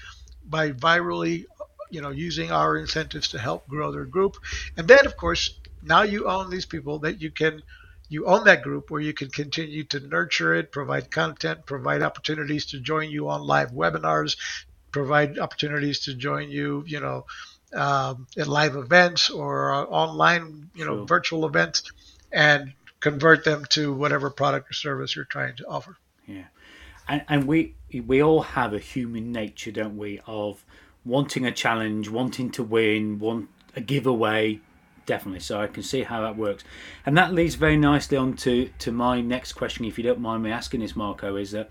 [0.45, 1.43] by virally,
[1.91, 4.37] you know, using our incentives to help grow their group.
[4.77, 7.61] And then, of course, now you own these people that you can
[8.09, 12.67] you own that group where you can continue to nurture it, provide content, provide opportunities
[12.67, 14.37] to join you on live webinars,
[14.93, 17.25] provide opportunities to join you, you know,
[17.73, 21.91] um, at live events or uh, online, you know, virtual events,
[22.31, 25.97] and convert them to whatever product or service you're trying to offer.
[26.25, 26.45] Yeah,
[27.07, 27.75] and, and we
[28.05, 30.63] we all have a human nature, don't we, of
[31.05, 34.59] wanting a challenge, wanting to win, want a giveaway.
[35.05, 36.65] Definitely, so I can see how that works,
[37.05, 40.43] and that leads very nicely on to, to my next question, if you don't mind
[40.43, 41.69] me asking this, Marco, is that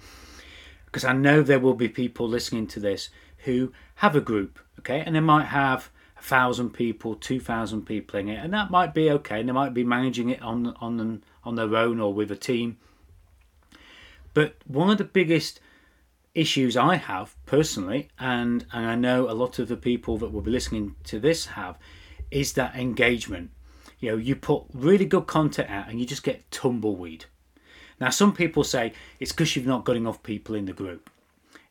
[0.86, 3.10] because I know there will be people listening to this
[3.46, 8.20] who have a group, okay, and they might have a thousand people, two thousand people
[8.20, 9.40] in it, and that might be okay.
[9.40, 12.76] And they might be managing it on on on their own or with a team.
[14.34, 15.60] But one of the biggest
[16.34, 20.42] issues I have personally, and and I know a lot of the people that will
[20.42, 21.78] be listening to this have,
[22.30, 23.50] is that engagement.
[23.98, 27.24] You know, you put really good content out and you just get tumbleweed.
[27.98, 31.08] Now, some people say it's because you've not got enough people in the group.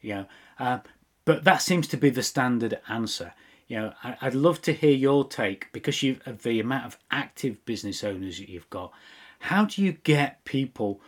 [0.02, 0.26] You know,
[0.60, 0.80] uh,
[1.26, 3.34] but that seems to be the standard answer.
[3.68, 7.00] You know, I, would love to hear your take because you of the amount of
[7.10, 8.92] active business owners that you've got.
[9.40, 11.02] How do you get people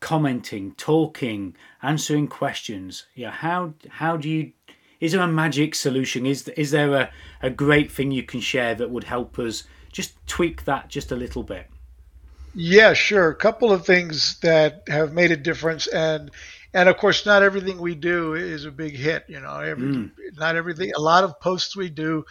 [0.00, 3.04] commenting, talking, answering questions?
[3.14, 4.52] You know, how how do you?
[5.00, 6.24] Is there a magic solution?
[6.24, 7.10] Is is there a,
[7.42, 11.16] a great thing you can share that would help us just tweak that just a
[11.16, 11.66] little bit?
[12.54, 13.28] Yeah, sure.
[13.28, 16.30] A couple of things that have made a difference, and
[16.74, 19.24] and of course, not everything we do is a big hit.
[19.28, 20.10] You know, every, mm.
[20.36, 20.92] not everything.
[20.94, 22.24] A lot of posts we do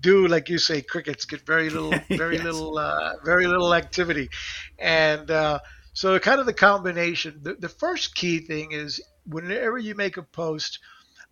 [0.00, 2.44] do like you say crickets get very little very yes.
[2.44, 4.28] little uh, very little activity
[4.78, 5.58] and uh,
[5.94, 10.22] so kind of the combination the, the first key thing is whenever you make a
[10.22, 10.80] post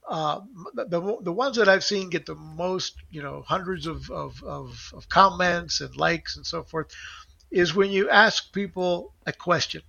[0.09, 0.41] uh,
[0.75, 4.91] the, the ones that I've seen get the most, you know, hundreds of, of, of,
[4.95, 6.87] of comments and likes and so forth,
[7.51, 9.83] is when you ask people a question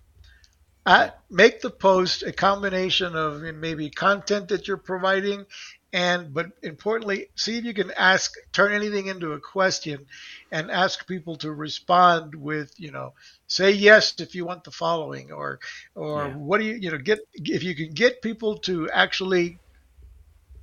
[1.29, 5.45] make the post a combination of maybe content that you're providing
[5.91, 10.05] and but importantly see if you can ask turn anything into a question
[10.51, 13.13] and ask people to respond with you know
[13.47, 15.59] say yes if you want the following or
[15.95, 16.33] or yeah.
[16.35, 19.57] what do you you know get if you can get people to actually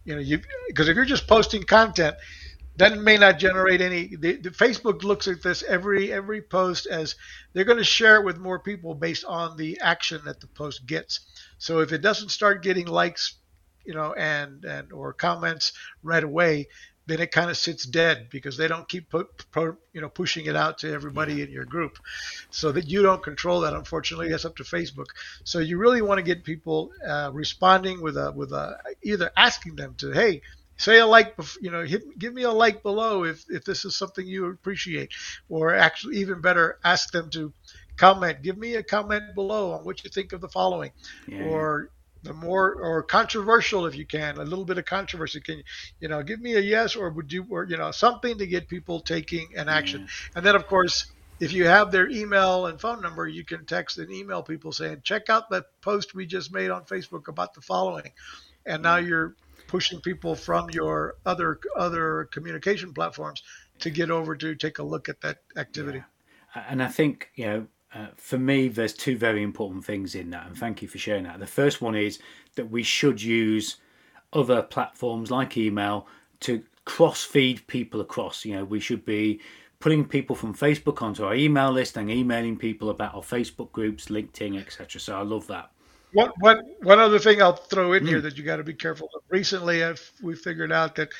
[0.05, 2.15] you know you because if you're just posting content
[2.77, 4.17] that may not generate any.
[4.17, 7.15] The, the, Facebook looks at this every every post as
[7.53, 10.87] they're going to share it with more people based on the action that the post
[10.87, 11.21] gets.
[11.59, 13.35] So if it doesn't start getting likes,
[13.85, 16.69] you know, and and or comments right away,
[17.07, 20.47] then it kind of sits dead because they don't keep put, pro, you know pushing
[20.47, 21.45] it out to everybody yeah.
[21.45, 21.99] in your group
[22.51, 25.07] so that you don't control that unfortunately that's up to facebook
[25.45, 29.77] so you really want to get people uh, responding with a with a either asking
[29.77, 30.43] them to hey
[30.77, 33.97] say a like, you know, hit, give me a like below if, if this is
[33.97, 35.11] something you appreciate,
[35.49, 37.53] or actually even better, ask them to
[37.97, 38.43] comment.
[38.43, 40.93] Give me a comment below on what you think of the following,
[41.27, 41.91] yeah, or
[42.23, 45.41] the more or controversial if you can, a little bit of controversy.
[45.41, 45.62] Can
[46.01, 48.69] you know give me a yes or would you or you know something to get
[48.69, 50.07] people taking an action, yeah.
[50.37, 51.07] and then of course.
[51.39, 55.03] If you have their email and phone number, you can text and email people saying,
[55.05, 58.11] "Check out that post we just made on Facebook about the following,"
[58.65, 63.42] and now you're pushing people from your other other communication platforms
[63.79, 66.02] to get over to take a look at that activity.
[66.55, 66.64] Yeah.
[66.68, 70.46] And I think you know, uh, for me, there's two very important things in that,
[70.46, 71.38] and thank you for sharing that.
[71.38, 72.18] The first one is
[72.55, 73.76] that we should use
[74.33, 76.07] other platforms like email
[76.40, 78.44] to cross feed people across.
[78.44, 79.40] You know, we should be
[79.79, 84.07] putting people from Facebook onto our email list and emailing people about our Facebook groups,
[84.07, 85.00] LinkedIn, etc.
[85.00, 85.70] So I love that
[86.12, 88.09] one, one, one other thing I'll throw in mm.
[88.09, 89.23] here that you got to be careful of.
[89.29, 91.11] Recently, I've, we figured out that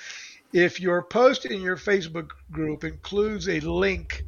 [0.53, 4.25] if your post in your Facebook group includes a link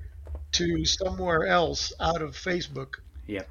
[0.52, 2.94] to somewhere else out of Facebook,
[3.26, 3.42] yeah,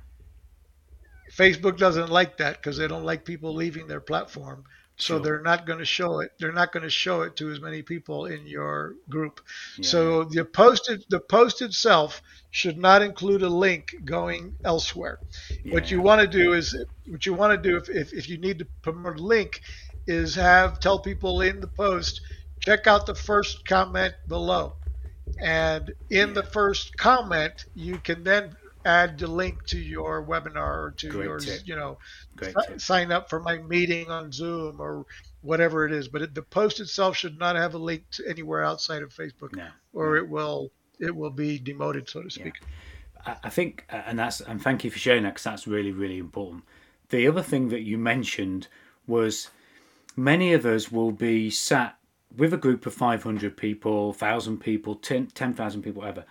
[1.31, 4.63] Facebook doesn't like that because they don't like people leaving their platform.
[4.97, 5.19] So sure.
[5.19, 6.31] they're not going to show it.
[6.39, 9.41] They're not going to show it to as many people in your group.
[9.77, 9.87] Yeah.
[9.87, 15.19] So the posted the post itself should not include a link going elsewhere.
[15.63, 15.75] Yeah.
[15.75, 16.75] What you want to do is
[17.07, 19.61] what you want to do if, if, if you need to promote a link
[20.07, 22.21] is have tell people in the post
[22.59, 24.73] check out the first comment below.
[25.39, 26.33] And in yeah.
[26.33, 28.55] the first comment, you can then
[28.87, 31.61] add the link to your webinar or to Great your, tip.
[31.65, 31.97] you know,
[32.77, 35.05] sign up for my meeting on Zoom or
[35.41, 36.07] whatever it is.
[36.07, 39.55] But it, the post itself should not have a link to anywhere outside of Facebook,
[39.55, 39.67] no.
[39.93, 40.21] or no.
[40.21, 42.55] it will it will be demoted, so to speak.
[42.61, 43.35] Yeah.
[43.43, 46.17] I think, uh, and that's and thank you for sharing that because that's really really
[46.17, 46.63] important.
[47.09, 48.67] The other thing that you mentioned
[49.05, 49.49] was
[50.15, 51.97] many of us will be sat
[52.35, 56.25] with a group of 500 people, 1,000 people, 10,000 people, whatever.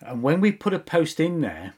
[0.00, 1.74] And when we put a post in there,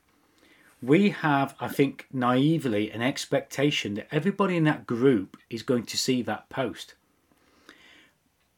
[0.82, 5.96] we have, I think, naively an expectation that everybody in that group is going to
[5.96, 6.94] see that post.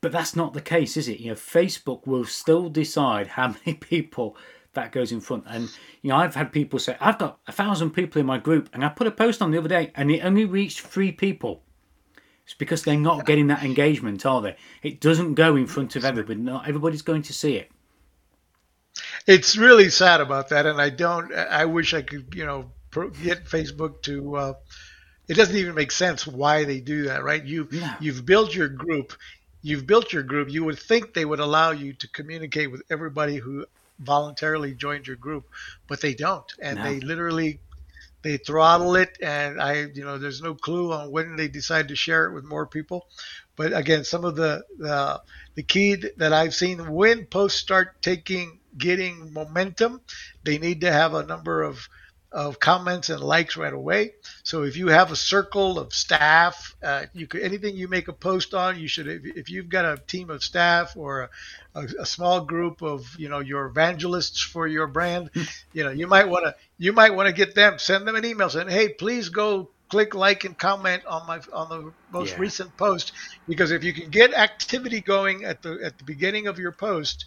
[0.00, 1.20] But that's not the case, is it?
[1.20, 4.37] You know, Facebook will still decide how many people
[4.72, 5.44] that goes in front.
[5.46, 5.70] And
[6.02, 8.84] you know, I've had people say, I've got a thousand people in my group, and
[8.84, 11.62] I put a post on the other day, and it only reached three people.
[12.44, 14.56] It's because they're not getting that engagement, are they?
[14.82, 16.40] It doesn't go in front of everybody.
[16.40, 17.70] Not everybody's going to see it
[19.26, 21.32] it's really sad about that, and I don't.
[21.32, 22.70] I wish I could, you know,
[23.22, 24.37] get Facebook to.
[24.37, 24.54] Uh,
[25.28, 27.42] it doesn't even make sense why they do that, right?
[27.42, 27.96] You yeah.
[28.00, 29.14] you've built your group,
[29.62, 30.50] you've built your group.
[30.50, 33.64] You would think they would allow you to communicate with everybody who
[33.98, 35.48] voluntarily joined your group,
[35.87, 36.84] but they don't, and no.
[36.84, 37.60] they literally
[38.24, 41.94] they throttle it and i you know there's no clue on when they decide to
[41.94, 43.06] share it with more people
[43.54, 45.20] but again some of the the,
[45.56, 50.00] the key that i've seen when posts start taking getting momentum,
[50.42, 51.88] they need to have a number of
[52.34, 54.12] of comments and likes right away.
[54.42, 58.12] So if you have a circle of staff, uh, you could anything you make a
[58.12, 59.06] post on, you should.
[59.06, 61.30] If, if you've got a team of staff or
[61.74, 65.30] a, a, a, small group of you know your evangelists for your brand,
[65.72, 68.24] you know you might want to you might want to get them send them an
[68.24, 72.40] email saying, hey, please go click like and comment on my on the most yeah.
[72.40, 73.12] recent post
[73.46, 77.26] because if you can get activity going at the at the beginning of your post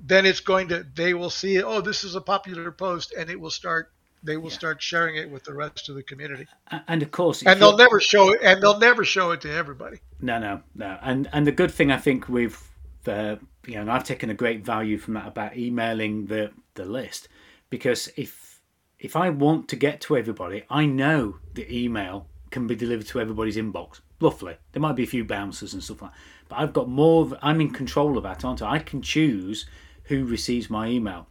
[0.00, 3.38] then it's going to they will see oh this is a popular post and it
[3.38, 4.56] will start they will yeah.
[4.56, 6.46] start sharing it with the rest of the community.
[6.88, 10.00] And of course and they'll never show it and they'll never show it to everybody.
[10.20, 10.98] No no no.
[11.02, 12.70] And and the good thing i think with
[13.04, 17.28] the you know i've taken a great value from that about emailing the the list
[17.70, 18.60] because if
[18.98, 23.20] if i want to get to everybody i know the email can be delivered to
[23.20, 24.56] everybody's inbox roughly.
[24.72, 27.60] There might be a few bouncers and stuff like that but i've got more i'm
[27.60, 28.74] in control of that aren't i?
[28.74, 29.66] I can choose
[30.10, 31.28] who receives my email.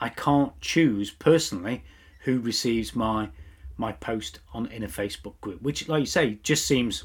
[0.00, 1.84] I can't choose personally
[2.24, 3.30] who receives my
[3.76, 7.04] my post on in a Facebook group, which, like you say, just seems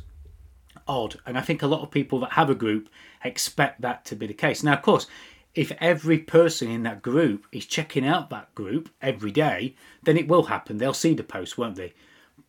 [0.88, 1.19] odd.
[1.28, 2.89] And I think a lot of people that have a group
[3.23, 4.63] expect that to be the case.
[4.63, 5.06] Now, of course,
[5.54, 10.28] if every person in that group is checking out that group every day, then it
[10.28, 10.80] will happen.
[10.80, 11.93] They'll see the post, won't they?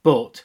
[0.03, 0.43] But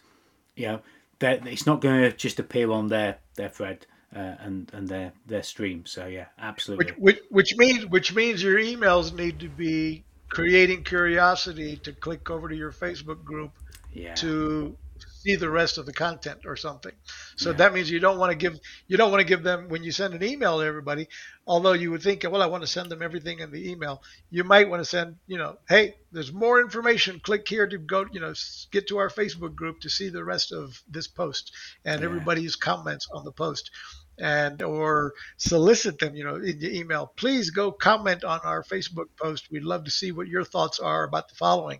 [0.57, 0.81] you know,
[1.19, 5.11] that it's not going to just appear on their their thread uh, and and their
[5.27, 5.85] their stream.
[5.85, 6.93] So yeah, absolutely.
[6.93, 12.29] Which, which, which means which means your emails need to be creating curiosity to click
[12.29, 13.51] over to your Facebook group
[13.91, 14.13] yeah.
[14.15, 14.77] to
[15.19, 16.93] see the rest of the content or something.
[17.35, 17.57] So yeah.
[17.57, 18.57] that means you don't want to give
[18.87, 21.07] you don't want to give them when you send an email to everybody.
[21.45, 24.01] Although you would think, well, I want to send them everything in the email.
[24.29, 27.19] You might want to send, you know, hey, there's more information.
[27.19, 28.33] Click here to go, you know,
[28.71, 31.51] get to our Facebook group to see the rest of this post
[31.83, 32.05] and yeah.
[32.05, 33.71] everybody's comments on the post
[34.19, 37.11] and or solicit them, you know, in the email.
[37.15, 39.51] Please go comment on our Facebook post.
[39.51, 41.79] We'd love to see what your thoughts are about the following,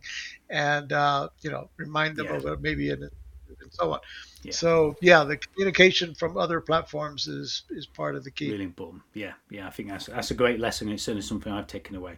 [0.49, 2.35] and uh, you know, remind them yeah.
[2.35, 3.11] of it maybe and, and
[3.71, 3.99] so on.
[4.43, 4.51] Yeah.
[4.53, 8.51] So yeah, the communication from other platforms is is part of the key.
[8.51, 9.03] Really important.
[9.13, 9.67] Yeah, yeah.
[9.67, 10.89] I think that's that's a great lesson.
[10.89, 12.17] It's certainly something I've taken away.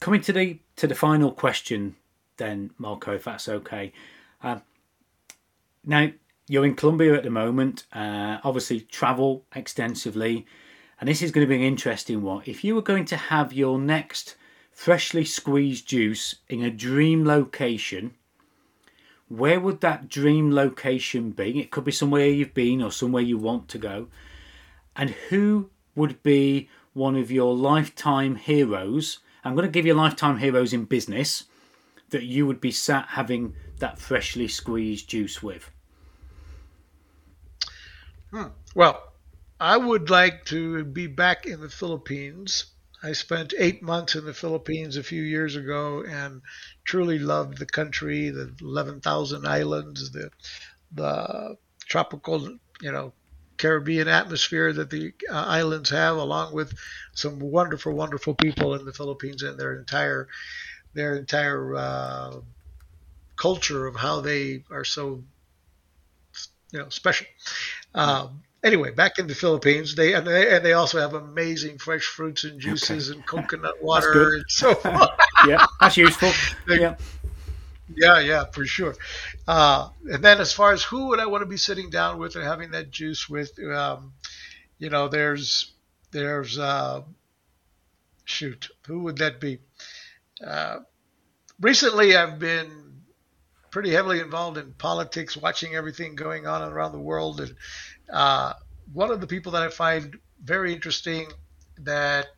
[0.00, 1.96] Coming to the to the final question,
[2.38, 3.92] then Marco, if that's okay.
[4.42, 4.58] Uh,
[5.84, 6.10] now
[6.50, 7.84] you're in Colombia at the moment.
[7.92, 10.46] Uh, obviously, travel extensively,
[11.00, 12.42] and this is going to be an interesting one.
[12.44, 14.36] If you were going to have your next
[14.72, 18.14] freshly squeezed juice in a dream location
[19.30, 21.60] where would that dream location be?
[21.60, 24.08] It could be somewhere you've been or somewhere you want to go.
[24.96, 29.20] And who would be one of your lifetime heroes?
[29.44, 31.44] I'm going to give you lifetime heroes in business
[32.08, 35.70] that you would be sat having that freshly squeezed juice with.
[38.32, 38.48] Hmm.
[38.74, 39.02] Well,
[39.60, 42.66] I would like to be back in the Philippines
[43.02, 46.42] I spent eight months in the Philippines a few years ago and
[46.84, 50.30] truly loved the country, the 11,000 islands, the
[50.92, 51.56] the
[51.88, 53.14] tropical, you know,
[53.58, 56.74] Caribbean atmosphere that the uh, islands have, along with
[57.14, 60.28] some wonderful, wonderful people in the Philippines and their entire
[60.94, 62.40] their entire uh,
[63.36, 65.24] culture of how they are so
[66.72, 67.26] you know special.
[67.94, 72.04] Um, anyway, back in the Philippines, they and they, and they also have amazing fresh
[72.04, 73.18] fruits and juices okay.
[73.18, 75.08] and coconut water and so on.
[75.46, 76.30] yeah, that's useful.
[76.68, 76.96] they, yeah.
[77.96, 78.94] Yeah, yeah, for sure.
[79.48, 82.36] Uh, and then as far as who would I want to be sitting down with
[82.36, 84.12] and having that juice with, um,
[84.78, 85.72] you know, there's
[86.12, 87.02] there's uh,
[88.24, 89.58] shoot, who would that be?
[90.44, 90.80] Uh,
[91.60, 92.89] recently, I've been
[93.70, 97.54] pretty heavily involved in politics, watching everything going on around the world, and
[98.12, 98.54] uh,
[98.92, 101.28] one of the people that I find very interesting,
[101.78, 102.28] that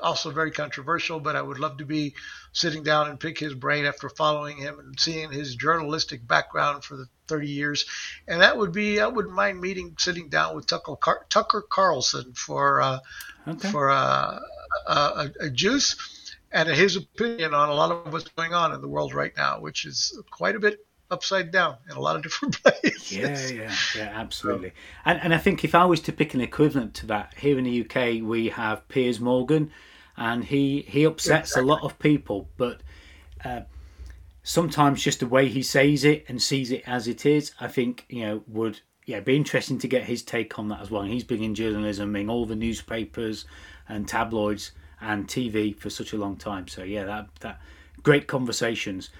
[0.00, 2.14] also very controversial, but I would love to be
[2.52, 6.96] sitting down and pick his brain after following him and seeing his journalistic background for
[6.96, 7.86] the 30 years.
[8.28, 12.32] And that would be, I wouldn't mind meeting, sitting down with Tucker, Car- Tucker Carlson
[12.34, 12.98] for uh,
[13.46, 13.70] okay.
[13.70, 14.38] for uh,
[14.86, 15.96] a, a juice
[16.52, 19.60] and his opinion on a lot of what's going on in the world right now,
[19.60, 23.12] which is quite a bit upside down in a lot of different places.
[23.12, 24.72] Yeah, yeah, yeah, absolutely.
[25.04, 27.64] And and I think if I was to pick an equivalent to that, here in
[27.64, 29.70] the UK we have Piers Morgan,
[30.16, 31.62] and he he upsets exactly.
[31.62, 32.82] a lot of people, but.
[33.44, 33.62] Uh,
[34.44, 38.04] sometimes just the way he says it and sees it as it is, I think
[38.08, 41.02] you know would yeah be interesting to get his take on that as well.
[41.02, 43.44] And he's been in journalism in all the newspapers
[43.88, 44.72] and tabloids
[45.02, 46.68] and TV for such a long time.
[46.68, 47.60] So yeah, that that
[48.02, 49.10] great conversations,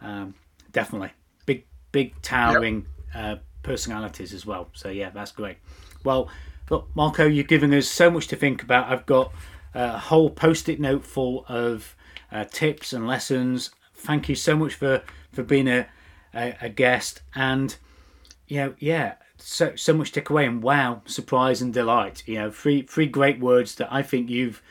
[0.00, 0.34] um,
[0.72, 1.10] definitely
[1.44, 3.38] big big towering yep.
[3.38, 4.68] uh, personalities as well.
[4.72, 5.58] So yeah, that's great.
[6.04, 6.28] Well,
[6.70, 8.90] look, Marco, you've given us so much to think about.
[8.90, 9.32] I've got
[9.74, 11.94] a whole post-it note full of
[12.32, 13.70] uh, tips and lessons.
[13.94, 15.86] Thank you so much for for being a
[16.34, 17.76] a, a guest and
[18.46, 22.34] you know yeah so so much to take away and wow surprise and delight you
[22.34, 24.62] know three three great words that I think you've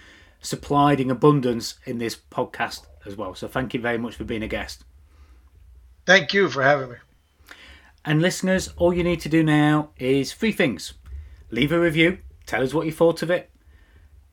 [0.45, 3.35] supplied in abundance in this podcast as well.
[3.35, 4.83] So thank you very much for being a guest.
[6.05, 6.95] Thank you for having me.
[8.03, 10.93] And listeners, all you need to do now is three things
[11.51, 13.49] leave a review, tell us what you thought of it,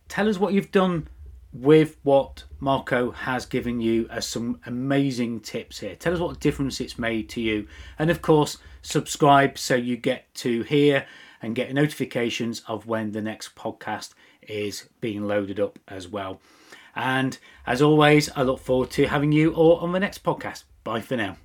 [0.08, 1.08] tell us what you've done
[1.52, 5.94] with what Marco has given you as some amazing tips here.
[5.94, 7.68] Tell us what difference it's made to you.
[7.98, 11.06] And of course, subscribe so you get to hear
[11.42, 14.14] and get notifications of when the next podcast
[14.48, 16.40] is being loaded up as well.
[16.94, 20.64] And as always, I look forward to having you all on the next podcast.
[20.84, 21.38] Bye for now.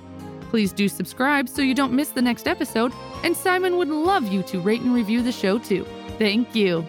[0.49, 4.43] Please do subscribe so you don't miss the next episode, and Simon would love you
[4.43, 5.85] to rate and review the show too.
[6.18, 6.86] Thank you.